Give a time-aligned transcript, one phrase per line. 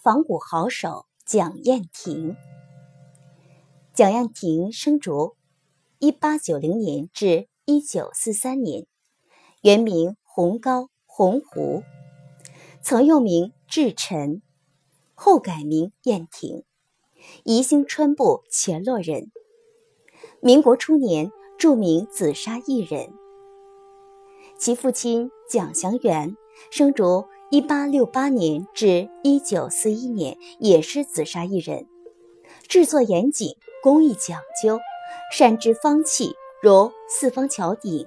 [0.00, 2.36] 仿古好手蒋燕亭。
[3.92, 5.34] 蒋燕亭生卒
[5.98, 8.86] 一八九零年至一九四三年，
[9.60, 11.82] 原名洪高、洪湖，
[12.80, 14.40] 曾用名志臣，
[15.14, 16.62] 后改名燕亭，
[17.42, 19.32] 宜兴川部前洛人。
[20.40, 23.12] 民国初年，著名紫砂艺人。
[24.56, 26.36] 其父亲蒋祥元
[26.70, 31.86] 生卒一八六八年至一九四一年，也是紫砂艺人，
[32.68, 33.56] 制作严谨。
[33.82, 34.78] 工艺讲究，
[35.32, 38.06] 善制方器，如四方桥顶、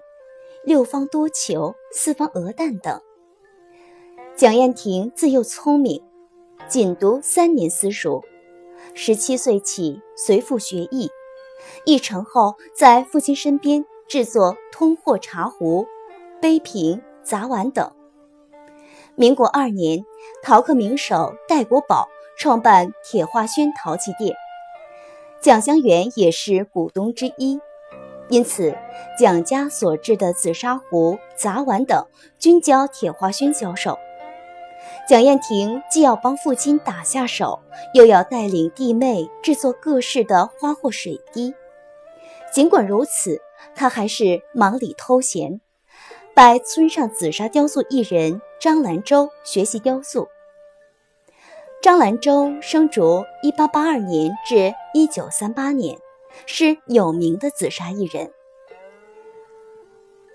[0.63, 3.01] 六方多球、四方鹅蛋等。
[4.35, 6.03] 蒋燕亭自幼聪明，
[6.67, 8.21] 仅读三年私塾，
[8.93, 11.09] 十七岁起随父学艺，
[11.85, 15.87] 艺成后在父亲身边制作通货茶壶、
[16.39, 17.91] 杯瓶、杂碗等。
[19.21, 20.03] 民国二年，
[20.41, 24.35] 陶刻名手戴国宝创办铁花轩陶器店。
[25.39, 27.59] 蒋祥元也是股东之一，
[28.29, 28.75] 因此
[29.19, 32.03] 蒋家所制的紫砂壶、杂碗等
[32.39, 33.95] 均交铁花轩销售。
[35.07, 37.59] 蒋燕婷既要帮父亲打下手，
[37.93, 41.53] 又要带领弟妹制作各式的花或水滴。
[42.51, 43.39] 尽管如此，
[43.75, 45.61] 他还是忙里偷闲，
[46.33, 50.29] 拜村上紫砂雕塑艺人张兰舟学习雕塑。
[51.81, 55.99] 张兰舟生卒一八八二年至一九三八年，
[56.45, 58.31] 是有名的紫砂艺人。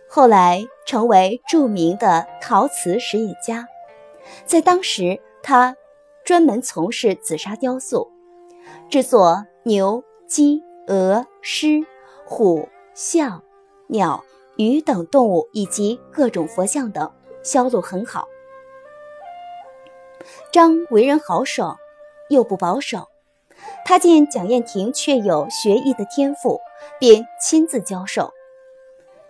[0.06, 3.66] 后来成为著名的陶瓷实业家。
[4.44, 5.76] 在当时，他
[6.24, 8.10] 专门从事紫砂雕塑，
[8.90, 11.86] 制作牛、鸡、鹅、狮、
[12.26, 13.42] 虎、象、
[13.86, 14.24] 鸟、
[14.56, 17.12] 鱼等动物以及各种佛像等，
[17.42, 18.26] 销路很好。
[20.50, 21.76] 张为人豪爽，
[22.30, 23.06] 又不保守。
[23.84, 26.60] 他见蒋燕婷确有学艺的天赋，
[26.98, 28.32] 便亲自教授，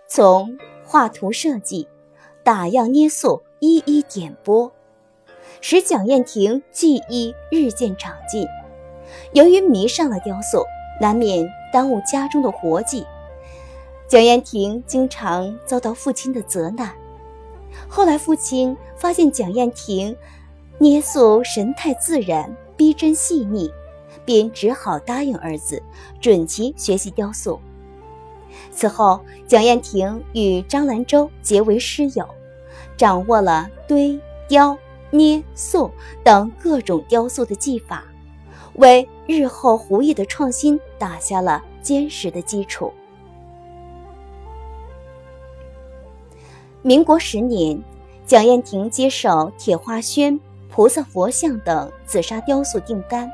[0.07, 1.87] 从画图设计、
[2.43, 4.71] 打样捏塑一一点拨，
[5.61, 8.47] 使蒋燕婷技艺日渐长进。
[9.33, 10.65] 由于迷上了雕塑，
[10.99, 13.05] 难免耽误家中的活计，
[14.07, 16.93] 蒋燕婷经常遭到父亲的责难。
[17.87, 20.15] 后来父亲发现蒋燕婷。
[20.79, 23.67] 捏塑神态自然，逼真细腻，
[24.23, 25.81] 便只好答应儿子，
[26.21, 27.59] 准其学习雕塑。
[28.71, 32.23] 此后，蒋燕婷与张兰州结为师友，
[32.95, 34.77] 掌握了堆、雕、
[35.09, 35.89] 捏、塑
[36.23, 38.03] 等各种雕塑的技法，
[38.75, 42.93] 为日后壶艺的创新打下了坚实的基础。
[46.81, 47.81] 民国十年，
[48.25, 50.39] 蒋燕亭接手铁花轩。
[50.69, 53.27] 菩萨、佛像等紫砂雕塑订单。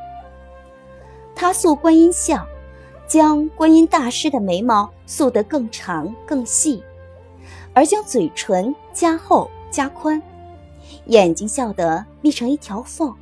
[1.35, 2.47] 他塑观音像，
[3.05, 6.81] 将观音大师的眉毛塑得更长更细，
[7.73, 10.21] 而将嘴唇加厚加宽，
[11.07, 13.13] 眼睛笑得眯成一条缝。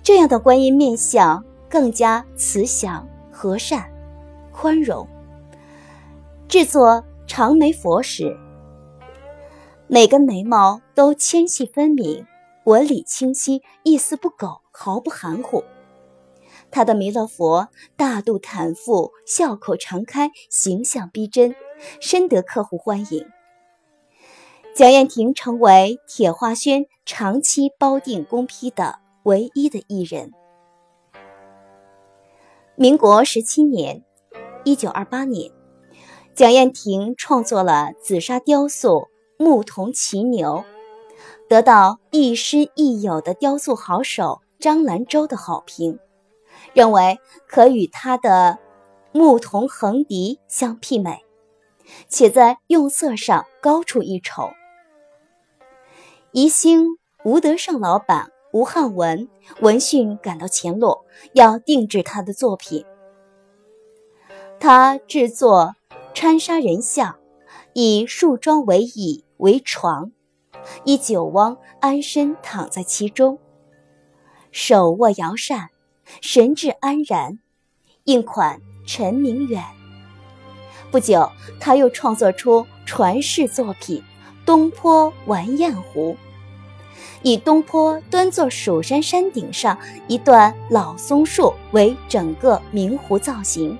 [0.00, 3.84] 这样的观音面相更加慈祥、和善、
[4.52, 5.08] 宽容。
[6.46, 8.38] 制作长眉佛时，
[9.94, 12.26] 每根眉毛都纤细分明。
[12.64, 15.62] 纹理清晰，一丝不苟，毫不含糊。
[16.68, 21.54] 他的弥勒佛大肚坦腹，笑口常开，形象逼真，
[22.00, 23.24] 深得客户欢迎。
[24.74, 30.32] 蒋燕亭成为铁花轩长期包定公批的唯一的艺人。
[32.74, 34.02] 民国十七年
[34.66, 35.52] （一九二八年），
[36.34, 39.02] 蒋燕亭创作了紫砂雕塑
[39.36, 40.64] 《牧童骑牛》。
[41.48, 45.98] 得到亦师亦友的雕塑好手张兰舟的好评，
[46.72, 48.58] 认为可与他的
[49.12, 51.24] 牧童横笛相媲美，
[52.08, 54.50] 且在用色上高出一筹。
[56.32, 56.86] 宜兴
[57.24, 59.28] 吴德胜老板吴汉文
[59.60, 62.84] 闻讯赶到前洛，要定制他的作品。
[64.58, 65.74] 他制作
[66.14, 67.16] 穿沙人像，
[67.74, 70.10] 以树桩为椅为床。
[70.84, 73.38] 以酒翁安身躺在其中，
[74.50, 75.70] 手握摇扇，
[76.22, 77.38] 神志安然，
[78.04, 79.62] 应款陈明远。
[80.90, 83.98] 不久，他又创作出传世作品
[84.46, 86.12] 《东坡玩雁湖》，
[87.22, 89.76] 以东坡端坐蜀山山顶上
[90.06, 93.76] 一段老松树为整个明湖造型，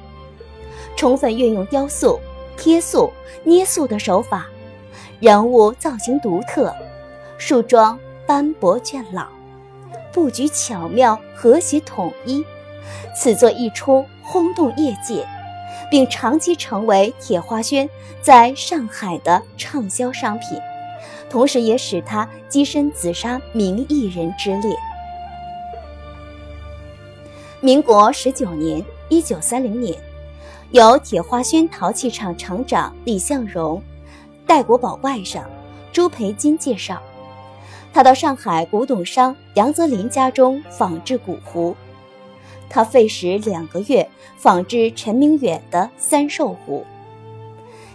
[0.96, 2.20] 充分运用雕塑、
[2.58, 3.10] 贴塑、
[3.44, 4.46] 捏塑的手法。
[5.24, 6.70] 人物造型独特，
[7.38, 9.26] 树桩斑驳倦老，
[10.12, 12.44] 布局巧妙、和谐统一，
[13.16, 15.26] 此作一出轰动业界，
[15.90, 17.88] 并长期成为铁花轩
[18.20, 20.60] 在上海的畅销商品，
[21.30, 24.76] 同时也使他跻身紫砂名艺人之列。
[27.62, 29.98] 民国十九年（一九三零年），
[30.72, 33.82] 由铁花轩陶器厂厂长李向荣、
[34.46, 35.42] 戴国宝外甥
[35.92, 37.00] 朱培金介绍。
[37.92, 41.76] 他到上海古董商杨泽林家中仿制古壶，
[42.68, 46.84] 他费时两个月仿制陈明远的三寿壶。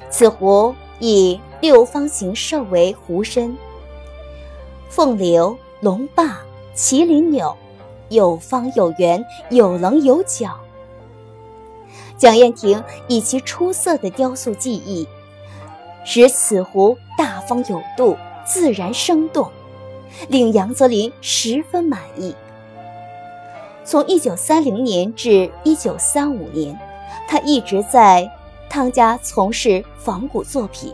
[0.09, 3.57] 此壶以六方形兽为壶身，
[4.89, 6.39] 凤流、龙霸、
[6.73, 7.55] 麒麟钮，
[8.07, 10.57] 有方有圆，有棱有角。
[12.17, 15.07] 蒋燕亭以其出色的雕塑技艺，
[16.11, 19.47] 使此壶大方有度，自然生动。
[20.27, 22.35] 令杨泽林十分满意。
[23.85, 26.75] 从一九三零年至一九三五年，
[27.27, 28.27] 他一直在
[28.71, 30.91] 汤家从事仿古作品，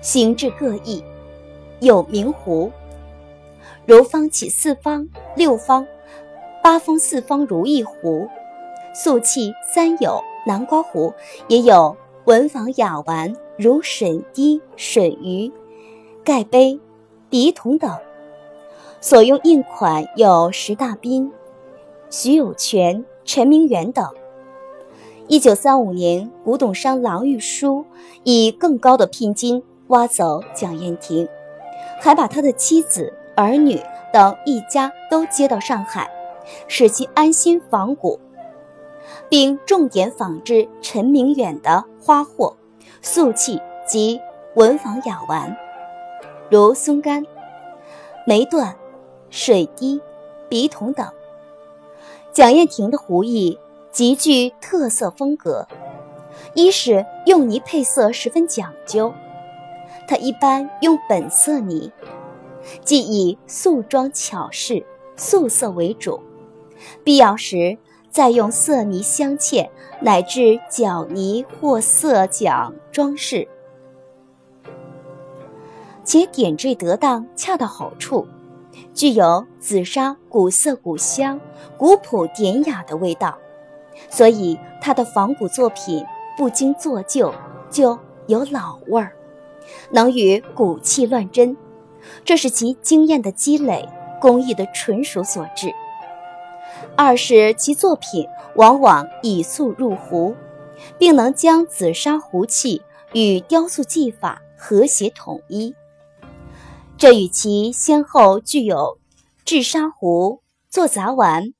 [0.00, 1.04] 形制各异，
[1.80, 2.72] 有明壶，
[3.84, 5.06] 如方起四方、
[5.36, 5.86] 六方、
[6.62, 8.26] 八方四方如意壶，
[8.94, 11.12] 素器三有南瓜壶，
[11.48, 11.94] 也有
[12.24, 15.52] 文房雅玩，如水滴、水鱼、
[16.24, 16.80] 盖杯。
[17.30, 17.90] 笔筒等，
[19.00, 21.32] 所用印款有石大彬、
[22.10, 24.06] 徐有泉、陈明远等。
[25.28, 27.86] 一九三五年，古董商郎玉书
[28.22, 31.26] 以更高的聘金挖走蒋燕婷，
[32.02, 33.80] 还把他的妻子、儿女
[34.12, 36.10] 等一家都接到上海，
[36.68, 38.20] 使其安心仿古，
[39.30, 42.54] 并重点仿制陈明远的花货、
[43.04, 44.20] 素器及
[44.54, 45.56] 文房雅玩。
[46.48, 47.26] 如松干、
[48.24, 48.76] 梅段、
[49.28, 50.00] 水滴、
[50.48, 51.10] 笔筒等，
[52.32, 53.58] 蒋燕亭的壶艺
[53.90, 55.66] 极具特色风格。
[56.54, 59.12] 一是用泥配色十分讲究，
[60.06, 61.90] 他一般用本色泥，
[62.84, 66.20] 即以素装巧饰、素色为主，
[67.02, 67.76] 必要时
[68.12, 69.68] 再用色泥镶嵌
[70.00, 73.48] 乃至角泥或色桨装饰。
[76.04, 78.26] 且点缀得当，恰到好处，
[78.92, 81.40] 具有紫砂古色古香、
[81.78, 83.38] 古朴典雅的味道，
[84.10, 86.04] 所以他的仿古作品
[86.36, 87.32] 不经做旧
[87.70, 89.12] 就有老味儿，
[89.90, 91.56] 能与古器乱真，
[92.24, 93.88] 这是其经验的积累、
[94.20, 95.72] 工艺的纯熟所致。
[96.96, 98.26] 二是其作品
[98.56, 100.36] 往往以素入壶，
[100.98, 102.82] 并能将紫砂壶器
[103.12, 105.74] 与雕塑技法和谐统一。
[106.98, 108.98] 这与其先后具有
[109.44, 111.52] 制砂壶、做杂玩、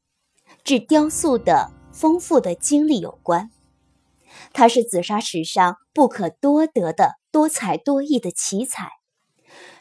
[0.62, 3.50] 制雕塑的丰富的经历有关。
[4.52, 8.90] 他是紫砂史上不可多得的多才多艺的奇才，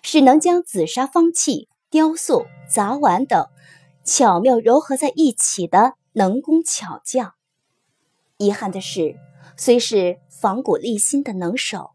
[0.02, 3.48] 是能将紫砂方器、雕塑、杂玩等
[4.04, 7.34] 巧妙糅合在一起的能工巧匠。
[8.38, 9.16] 遗憾的是，
[9.58, 11.92] 虽是仿古立新的能手，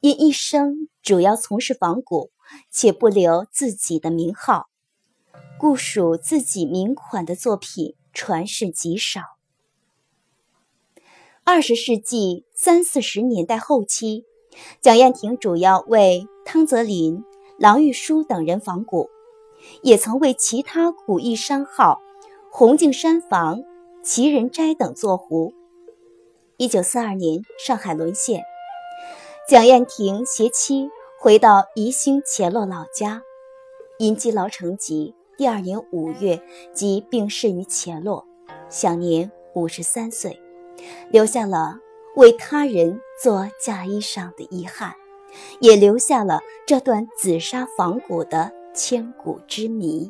[0.00, 2.30] 因一生主要从事仿古。
[2.70, 4.70] 且不留自己的名号，
[5.58, 9.20] 故属自己名款的作品传世极少。
[11.44, 14.24] 二十世纪三四十年代后期，
[14.80, 17.22] 蒋燕亭主要为汤泽林、
[17.58, 19.10] 郎玉书等人仿古，
[19.82, 22.00] 也曾为其他古艺商号
[22.50, 23.62] 红镜山房、
[24.02, 25.52] 齐人斋等作壶。
[26.56, 28.42] 一九四二年，上海沦陷，
[29.48, 30.90] 蒋燕亭携妻。
[31.20, 33.22] 回到宜兴钱洛老家，
[33.98, 36.40] 因积劳成疾，第二年五月
[36.72, 38.24] 即病逝于钱洛，
[38.68, 40.40] 享年五十三岁，
[41.10, 41.76] 留下了
[42.14, 44.94] 为他人做嫁衣裳的遗憾，
[45.58, 50.08] 也留下了这段紫砂仿古的千古之谜。